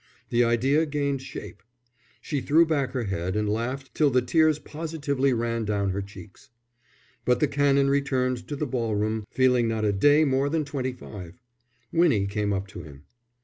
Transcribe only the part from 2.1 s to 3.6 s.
She threw back her head and